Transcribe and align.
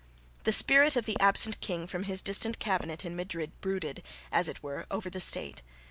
The 0.45 0.51
spirit 0.51 0.95
of 0.95 1.05
the 1.05 1.15
absent 1.19 1.59
king 1.59 1.85
from 1.85 2.05
his 2.05 2.23
distant 2.23 2.57
cabinet 2.57 3.05
in 3.05 3.15
Madrid 3.15 3.51
brooded, 3.61 4.01
as 4.31 4.49
it 4.49 4.63
were, 4.63 4.87
over 4.89 5.11
the 5.11 5.23
land. 5.35 5.61